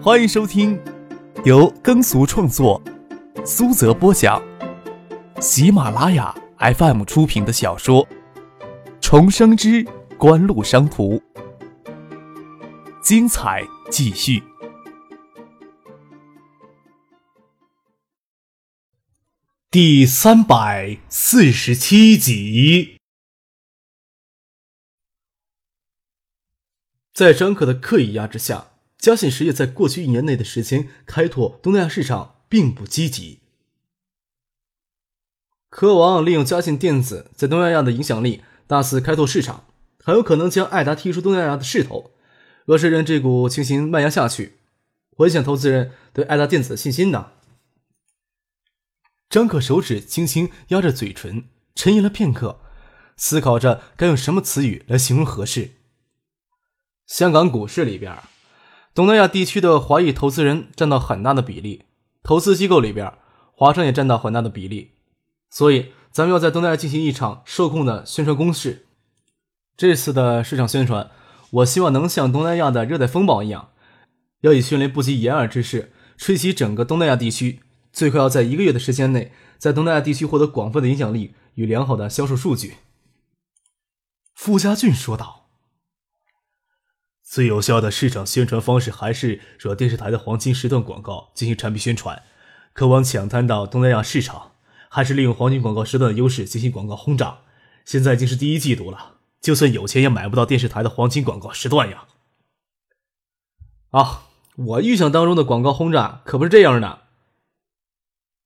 [0.00, 0.80] 欢迎收听
[1.44, 2.80] 由耕俗创作、
[3.44, 4.40] 苏泽播讲、
[5.40, 8.06] 喜马拉雅 FM 出品的小说
[9.00, 9.84] 《重生之
[10.16, 11.16] 官路商途》，
[13.02, 14.40] 精彩继续，
[19.68, 22.98] 第三百四十七集。
[27.12, 28.68] 在张可的刻意压制下。
[28.98, 33.38] 嘉信实业在过去一年内的时间开拓东南亚市场并不积极。
[35.70, 39.66] 科王利用嘉信电子在东南亚的影响力，大肆开拓市场，
[40.02, 42.10] 很有可能将艾达踢出东南亚的势头。
[42.64, 44.58] 若是任这股情形蔓延下去，
[45.16, 47.32] 会影响投资人对艾达电子的信心呢？
[49.30, 52.60] 张可手指轻轻压着嘴唇，沉吟了片刻，
[53.16, 55.72] 思考着该用什么词语来形容合适。
[57.06, 58.18] 香港股市里边。
[58.94, 61.84] 东南亚地区的华裔投资人占到很大的比例，
[62.22, 63.12] 投资机构里边，
[63.54, 64.92] 华商也占到很大的比例，
[65.48, 68.86] 所以咱们要在东南亚进行一场受控的宣传攻势。
[69.76, 71.10] 这次的市场宣传，
[71.50, 73.70] 我希望能像东南亚的热带风暴一样，
[74.40, 77.60] 要以迅雷不及掩耳之势吹袭整个东南亚地区，
[77.92, 82.78] 最快要在一个月的时间内，在东南亚地区获得广泛的影响力与良好的销售数据。
[84.34, 85.37] 傅家俊说道。
[87.28, 92.22] 最有效的市场宣传方式还是说电视台的黄金时段广告进行产品宣传，
[92.72, 94.52] 渴望抢滩到东南亚市场，
[94.88, 97.40] 还是利用黄金广告时段的优势进行广告轰炸。
[97.84, 102.06] 现在已经是第一季度了，就算有钱也买不到电视台的黄金广告时段呀！
[103.90, 104.22] 啊，
[104.56, 107.00] 我预想当中的广告轰炸可不是这样的。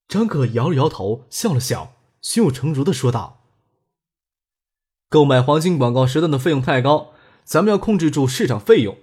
[0.08, 3.44] 张可摇了摇头，笑了笑，胸有成竹的说道
[5.08, 7.10] ：“购买黄金广告时段的费用太高。”
[7.44, 8.96] 咱们要控制住市场费用，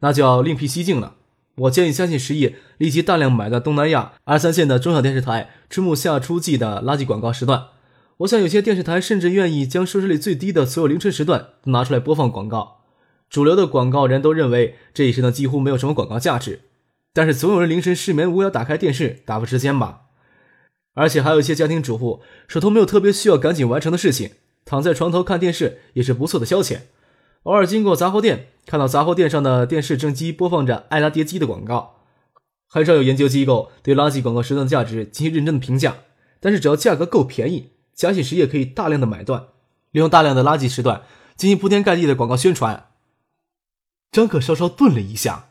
[0.00, 1.16] 那就要另辟蹊径了。
[1.56, 7.66] 我建议相信实业立即大量买到东南亚二三线的中小电视台春末夏初季的垃圾广告时段。
[8.18, 12.82] 我想有些电视台甚至愿意将收视率最低的所有凌晨时段拿出来播放广告。
[13.28, 16.60] 主流的广告人都认为这一时段几乎没有什么广告价值，
[17.12, 20.02] 但是总有人凌晨失眠无聊打开电视打发时间吧。
[20.94, 24.32] 而且还有一些家庭主妇手头没有特别需要赶紧完成的事情，
[24.64, 26.80] 躺在床头看电视也是不错的消遣。
[27.44, 31.96] 偶尔经过杂货店，看到杂货店上的电视正机播放着爱拉碟机的广告。
[32.66, 35.96] 很少有研究机构对垃圾广告时段的价值进行认真的评价，
[36.38, 39.48] 但是只要价格够便宜，嘉信实业可以大量的买断，
[39.90, 41.02] 利用大量的垃圾时段
[41.34, 42.88] 进行铺天盖地的广告宣传。
[44.12, 45.48] 张可稍稍顿了一下，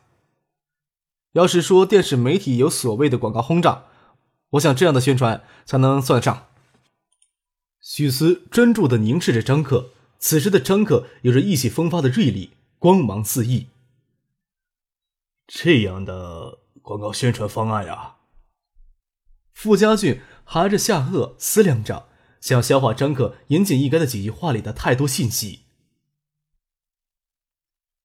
[1.34, 3.86] 要是说电视媒体有所谓的广告轰炸，
[4.52, 6.46] 我想这样的宣传才能算得上。
[7.82, 9.90] 许思专注的凝视着张克。
[10.20, 13.68] 此时的张克有着意气风发的锐利，光芒四溢。
[15.48, 18.18] 这样的广告宣传方案呀，
[19.54, 22.10] 傅家俊含着下颚思量着，
[22.42, 25.62] 想消化张克言简意赅的几句话里的太多信息。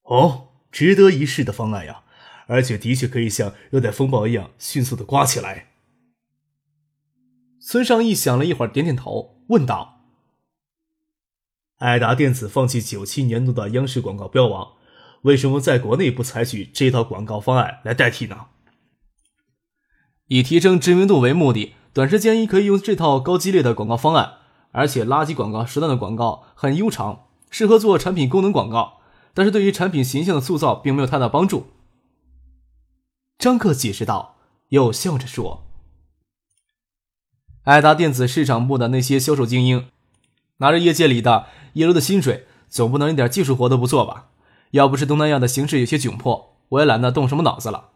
[0.05, 2.05] 哦，值得一试的方案呀，
[2.47, 5.73] 而且的确可以像热带风暴一样迅速的刮起来。
[7.61, 9.94] 孙尚义想了一会儿，点点头，问道。
[11.79, 14.75] 爱达电子放弃九七年度的央视广告标王，
[15.23, 18.47] 为什么在国内不采取这套广告方案来代替呢？
[20.29, 24.35] 以提升知名度为目的，短时间一可以用这套高激烈的广告方案。
[24.77, 28.99] 而且垃圾广告时段的广告很悠长，适合做产品功能广告，
[29.33, 31.69] 但是对于产品形象的塑造并没有太大帮助。
[33.39, 34.37] 张克解释道，
[34.71, 35.65] 又笑着说
[37.63, 39.89] ：“爱达电子市场部的那些销售精英。”
[40.59, 44.31] 拿着业界里的一流的薪水，总不能一点技术活都不做吧？
[44.71, 47.91] 要不是东南亚的形势有些窘迫，我也懒得动什么脑子了。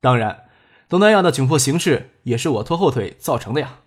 [0.00, 0.44] 当然，
[0.88, 3.80] 东南亚的窘迫形势也是我拖后腿造成的呀。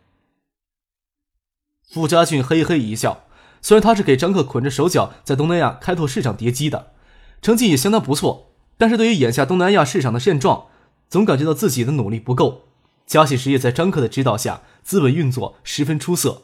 [1.90, 3.24] 傅家俊嘿嘿一笑，
[3.62, 6.92] 虽然他是给张克捆着手脚在东南亚开拓市场叠机的，
[7.42, 10.68] 成绩也相当不错，但是对于眼下东南亚市场的现状，
[11.10, 12.66] 总感觉到自己的努力不够。
[13.06, 16.44] 嘉喜实业在张克的指导下，资本运作十分出色。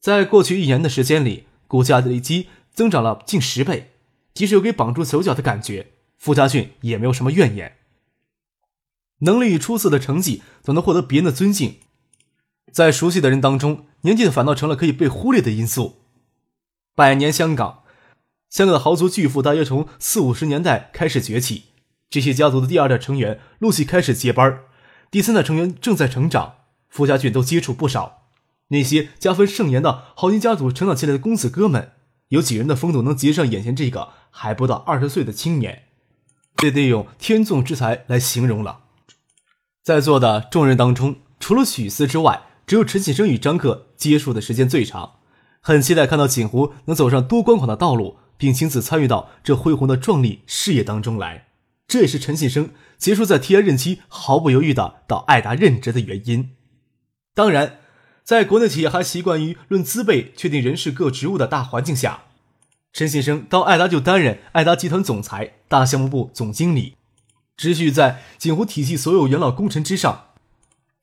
[0.00, 3.92] 在过去一年的时间里，股价累积增长了近十倍，
[4.34, 7.76] 即使有给绑住手脚的感觉，傅家俊也没有什么怨言。
[9.20, 11.76] 能力与出色的成绩总能获得别人的尊敬，
[12.70, 16.02] 在熟悉的人当中，年纪反倒成了可以被忽略的因素。
[16.94, 17.84] 百年香港，
[18.50, 21.64] 香港的豪族巨富大约从四五十年代开始崛起，
[22.10, 24.60] 这些家族的第二代成员陆续开始接班，
[25.10, 26.56] 第三代成员正在成长，
[26.88, 28.25] 傅家俊都接触不少。
[28.68, 31.92] 那些加分盛严的豪金家族成长起来的公子哥们，
[32.28, 35.84] 有几人的风度能及上眼前这个还不到二十岁的青年？
[36.56, 38.80] 这得用天纵之才来形容了。
[39.82, 45.16] 在座的众人当中，除了许思之外，只有陈启生与张克接触的时间最长。
[45.60, 51.48] 很期待看到锦湖能走上多光广的道路，并亲自参与到这恢宏的壮丽事业当中来。
[51.86, 56.56] 这也是陈启生结束在 T I 任期毫不犹豫的到爱达任职的原因。
[57.34, 57.78] 当然，
[58.26, 62.24] 在国内企业还习惯于论资辈确定人事各职务的大环境下，
[62.92, 66.96] 陈先生到爱达就担任爱达集团总裁、大项目部总经理，
[67.56, 70.24] 只许在锦湖体系所有元老功臣之上。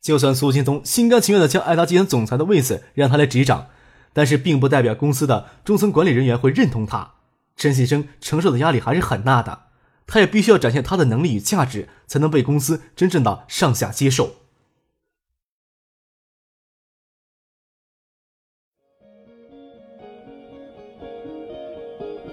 [0.01, 3.67] 就算苏劲松心甘情愿的将爱达集团总裁的位子让他来执掌，
[4.11, 7.13] 但是并不代表公司的中层管理人员会认同他。
[7.55, 9.67] 陈先生承受的压力还是很大的。
[10.05, 14.42] 他也必须要展现他的能力与价值，才能被公司真正的上下接受。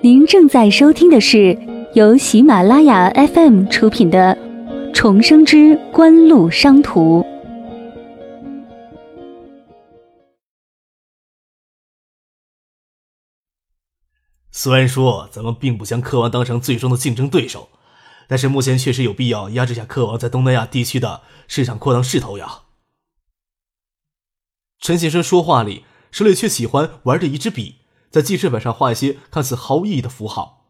[0.02, 1.58] 您正在收听的是
[1.94, 4.34] 由喜马拉雅 FM 出品的
[4.94, 7.20] 《重生之官路商途》。
[14.50, 17.68] 虽然说咱们并不将科王当成最终的竞争对手，
[18.26, 22.62] 但是目前确实有必要压制下科王在东南亚地区的市场扩张势头呀。
[24.78, 27.79] 陈先生说话里手里却喜欢玩着一支笔，
[28.10, 30.66] 在记事本上画一些看似毫无意义的符号。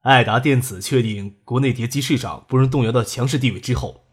[0.00, 4.04] 爱达电子确定国内碟机市场不容动摇的强势地位之后，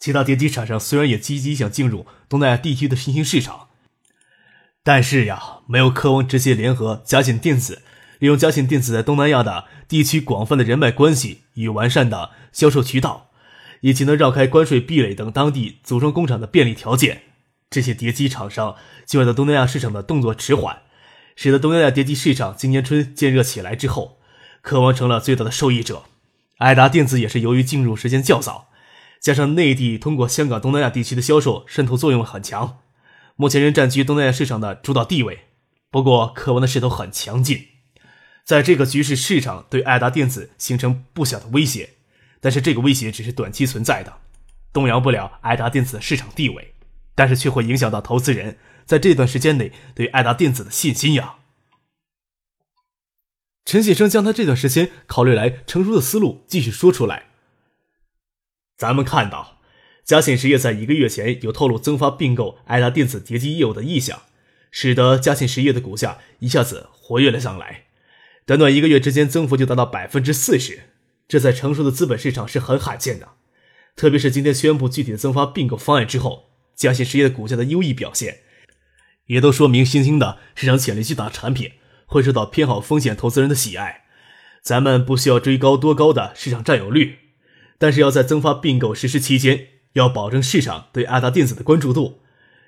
[0.00, 3.68] 其他碟机厂商虽然也积极想进入东南亚地区的新兴市场。
[4.82, 7.82] 但是呀，没有科王直接联合嘉信电子，
[8.18, 13.30] 利用嘉信电子在东南亚的地区广泛的人脉关系与完善的销售渠道，
[13.82, 17.22] 以及能绕开关税壁垒等当地组装工厂的便利条件，
[17.70, 18.74] 这些碟机厂商
[19.06, 20.82] 进入到东南亚市场的动作迟缓，
[21.36, 24.18] 使得东南亚碟机市场今年春渐热起来之后，
[24.60, 26.02] 科王成了最大的受益者。
[26.58, 28.70] 爱达电子也是由于进入时间较早，
[29.20, 32.80] 加上内地通过香港东南亚地区的销售渗透作用很强。
[33.36, 35.44] 目前仍占据东南亚市场的主导地位，
[35.92, 37.68] 不过科王的势头很强劲，
[38.44, 41.90] 在这个局势市场对爱达电子形成不小的威胁，
[42.40, 44.12] 但是这个威胁只是短期存在的，
[44.72, 46.74] 动摇不了爱达电子的市场地位，
[47.20, 48.56] 但是却会影响到投资人
[48.86, 51.34] 在这段时间内对爱达电子的信心呀。
[53.66, 57.26] 陈先生将他这段时间考虑来成熟的思路继续说出来，
[58.78, 59.58] 咱们看到。
[60.02, 64.22] 嘉信实业在一个月前有透露增发并购爱达电子碟机业务的意向，
[64.70, 67.84] 使得嘉信实业的股价一下子活跃了上来。
[68.46, 70.84] 短短一个月之间，增幅就达到百分之四十，
[71.28, 73.34] 这在成熟的资本市场是很罕见的。
[73.94, 76.49] 特别是今天宣布具体的增发并购方案之后，
[76.80, 78.38] 嘉信实业的股价的优异表现，
[79.26, 81.72] 也都说明新兴的市场潜力巨大的产品
[82.06, 84.04] 会受到偏好风险投资人的喜爱。
[84.62, 87.18] 咱们不需要追高多高的市场占有率，
[87.78, 89.66] 但是要在增发并购实施期间。
[89.92, 92.22] 要保证市场对爱达电子的关注度。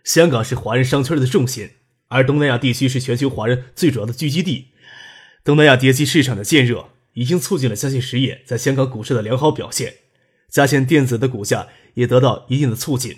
[0.04, 1.70] 香港是华人商圈的重心，
[2.08, 4.72] 而东南亚地区是全球华人最主要的聚集地。
[5.42, 9.94] 东南亚叠机市场的渐热，已经促进了嘉信实业在香港股市的良好表现，
[10.50, 13.16] 嘉信电子的股价也得到一定的促进。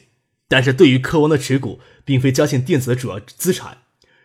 [0.54, 3.78] 但是对于科王的持股，并非嘉信电子的主要资产，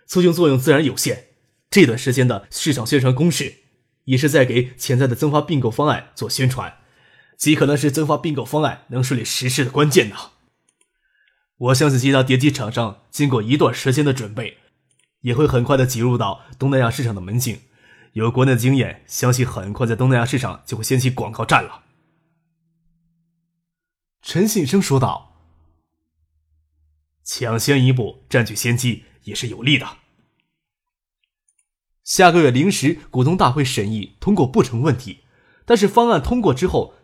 [0.06, 1.30] 促进作用自然有限。
[1.72, 3.56] 这段时间的市场宣传攻势，
[4.04, 6.78] 也是在给潜在的增发并购方案做宣传。
[7.36, 10.16] 极可能是增发并购方案能顺利实施的关键呢。
[11.58, 14.60] 我相信其他碟机厂商经过一段时间的准备，
[15.22, 17.62] 也会很快的挤入到东南亚市场的门径。
[18.14, 21.86] 有国内的经验，相信很快在东南亚市场就会掀起广告战了。
[24.22, 25.29] 陈信生说道
[27.32, 29.98] ：“抢先一步，占据先机也是有利的。
[32.04, 35.20] 下个月临时股东大会审议通过不成问题，
[35.64, 36.96] 但是方案通过之后。”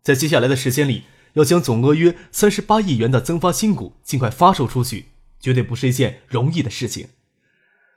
[0.00, 5.06] 在接下来的时间里，要将总额约三十八亿元的增发新股尽快发售出去，
[5.40, 7.08] 绝对不是一件容易的事情。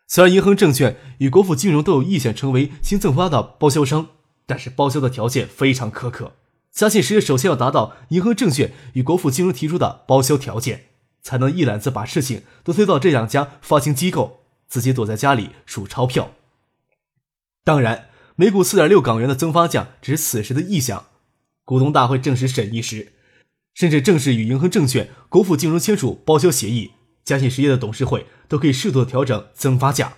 [0.07, 4.09] 虽然银河证券与国富金融都有意向成为新增发的包销商，
[4.47, 6.33] 但是包销的条件非常苛刻。
[6.71, 10.85] 嘉信实业首先要达到银河证券与国富金融提出的包销条件，
[11.25, 16.33] 才能一揽子把事情都推到这两家发行机构，自己躲在家里数钞票。
[17.63, 21.07] 当然，每股四点六港元的增发价只是此时的意向。
[21.63, 23.13] 股东大会正式审议时，
[23.73, 26.91] 甚至正式与银河证券、国富金融签署包销协议，
[27.23, 30.13] 嘉信实业的董事会都可以适度的调整增发价。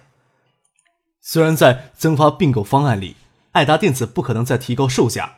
[1.21, 3.15] 虽然在增发并购方案里，
[3.53, 5.37] 爱达电子不可能再提高售价，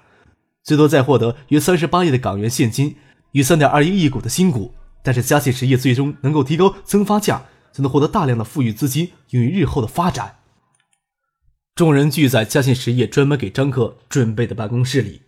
[0.64, 2.96] 最多再获得约三十八亿的港元现金
[3.34, 10.38] 与三点二一亿股的新股，但是嘉信实业最终能够提高增发价，就能获得大量的富裕资金用于日后的发展。
[11.76, 15.22] 众人聚在嘉信实业专门给张克准备的办公室里。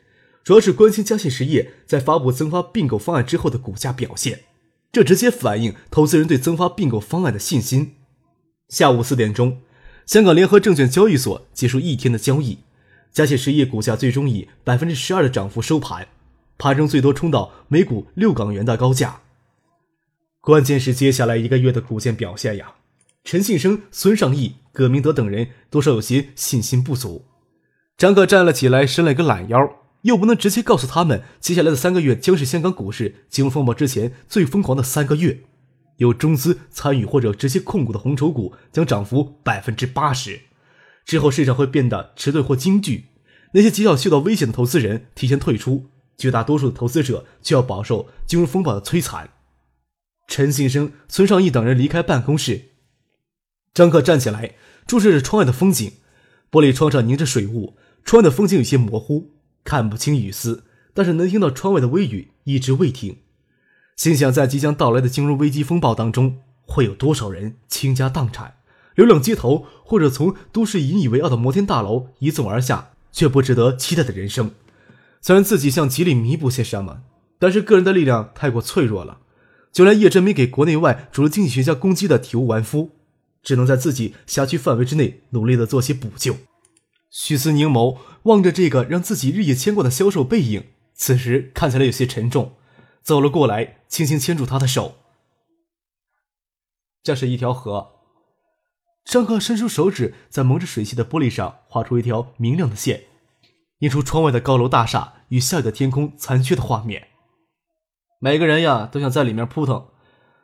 [0.44, 4.42] 主要是关心嘉信实业在发布增发并购方案之后的股价表现，
[4.92, 7.94] 这直接反映投资人对增发并购方案的信心。
[8.68, 9.62] 下午四点钟，
[10.06, 12.60] 香港联合证券交易所结束一天的交易，
[13.13, 16.08] 嘉信实业股价最终以百分之十二的涨幅收盘，
[16.58, 19.22] 盘中最多冲到每股六港元的高价。
[20.42, 22.74] 关键是接下来一个月的股价表现呀，
[23.24, 27.26] 陈信生、孙尚义、葛明德等人多少有些信心不足。
[27.96, 29.78] 张克站了起来，伸了一个懒腰。
[30.02, 35.42] 又不能直接告诉他们，接下来的三个月将是香港股市金融风暴之前最疯狂的三个月，
[35.98, 40.42] 有中资参与或者直接控股的红筹股将涨幅百分之八十，
[41.06, 43.10] 之后市场会变得迟钝或惊惧，
[43.52, 45.86] 那些极少嗅到危险的投资人提前退出，
[46.18, 49.30] 绝大多数的投资者就要饱受金融风暴的摧残。
[50.32, 52.70] 陈信生、孙尚义等人离开办公室，
[53.74, 54.56] 张克站起来，
[54.88, 55.92] 注视着窗外的风景，
[56.50, 59.32] 玻璃窗上凝着水雾，窗外的风景有些模糊。
[59.66, 63.18] 看不清雨丝，但是能听到窗外的微雨一直未停。
[63.98, 68.56] 心想，在即将到来的金融危机风暴当中，会有多少人倾家荡产、
[68.96, 74.52] 流浪街头，或者从都市引以为傲的摩天大楼一纵而下，却不值得期待的人生。
[75.22, 77.02] 虽然自己想极力弥补些什么，
[77.38, 79.18] 但是个人的力量太过脆弱了。
[79.72, 82.92] 就连叶真没给国内外主流经济学家攻击的体无完肤，
[83.42, 86.36] 只能在自己辖区范围之内努力的做些补救。
[87.10, 92.54] 许思凝眸望着这个让自己日夜牵挂的销售背影，此时看起来有些沉重。
[93.01, 94.96] 走了过来，轻轻牵住他的手。
[97.04, 97.94] 这是一条河。
[99.04, 103.06] 张克伸出手指，在蒙着水汽的玻璃上画出一条明亮的线，
[103.80, 107.08] 映出窗外的高楼大厦与下雨的天空残缺的画面。
[108.24, 109.88] 每个人呀，都想在里面扑腾，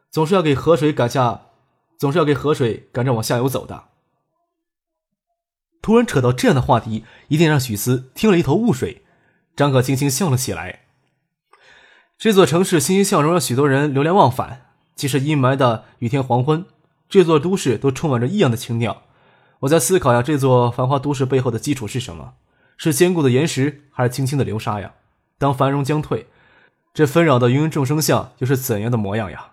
[0.09, 1.41] 总是要给河水赶下，
[1.95, 3.83] 总是要给河水赶着往下游走的。
[5.79, 9.03] 突然扯到这样的话题，一定让许思听了一头雾水。
[9.55, 10.87] 张可轻轻笑了起来。
[12.17, 14.71] 这座城市欣欣向荣，让许多人流连忘返。
[14.95, 16.65] 即使阴霾的雨天黄昏，
[17.07, 19.03] 这座都市都充满着异样的情调。
[19.59, 22.33] 我在思考呀，这座繁华都市背后的基础是什么？
[22.75, 24.95] 是坚固的岩石，还是轻轻的流沙呀？
[25.37, 26.27] 当繁荣将退，
[26.97, 29.51] 这纷扰的芸芸众生相又是怎样的模样呀？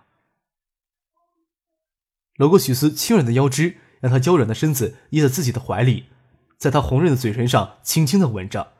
[2.37, 6.07] 搂过许思轻软的腰肢，让她娇软的身子依在自己的怀里。
[6.57, 8.73] 在她红润的嘴唇上轻轻的吻着，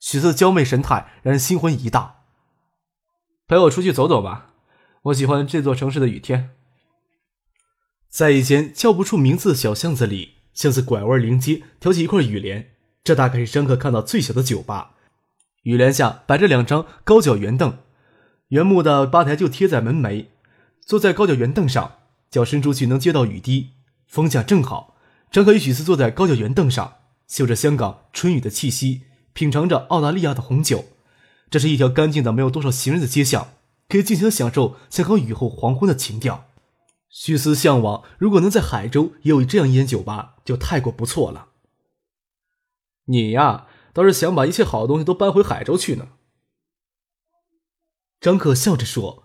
[0.00, 2.16] 许思娇媚神态让人心魂一荡。
[3.48, 4.50] 陪我出去走走吧，
[5.04, 6.50] 我喜欢这座城市的雨天。
[8.10, 12.74] 在一间叫不出名字的小巷子里，巷子拐弯临街，挑起一块雨帘。
[13.02, 14.90] 这大概是张克看到最小的酒吧。
[15.62, 17.78] 雨帘下摆着两张高脚圆凳，
[18.54, 20.26] 原木的吧台就贴在门楣。
[20.80, 21.94] 坐在高脚圆凳上，
[22.30, 23.70] 脚伸出去能接到雨滴，
[24.06, 24.94] 风向正好。
[25.32, 26.98] 张克与许思坐在高脚圆凳上。
[27.26, 30.84] 嗅着香港春雨的气息，品尝着澳大利亚的红酒，
[31.50, 33.48] 这是一条干净的、没有多少行人的街巷，
[33.88, 36.44] 可以尽情的享受香港雨后黄昏的情调。
[37.08, 41.48] 许思向往，如果能在海州也有这样一间酒吧，就太过不错了。
[43.06, 46.10] 你呀，倒是想把一切好东西都搬回海州去呢。
[48.24, 49.24] 张克笑着说：“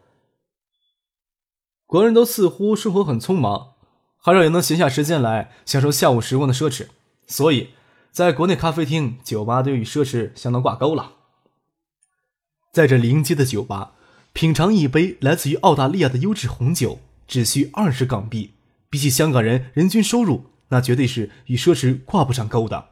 [1.88, 3.75] 国人都似乎生活很匆忙，
[4.18, 6.88] 很少有能闲下时间来享受下午时光的奢侈，
[7.25, 7.70] 所以。”
[8.12, 11.13] 在国内，咖啡厅、酒吧都与奢侈相当挂钩了。
[12.74, 13.94] 在这临街的酒吧，
[14.34, 18.56] 品尝一杯来自于澳大利亚的优质红酒，只需二十港币。
[18.89, 22.89] 比起香港人人均收入，那绝对是与奢侈挂不上钩的。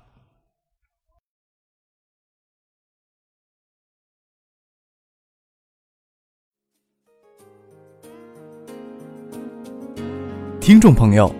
[10.67, 11.33] 听众朋友，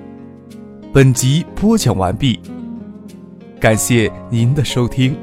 [0.94, 2.40] 本集播讲完毕。
[3.60, 5.18] 感谢您的收听。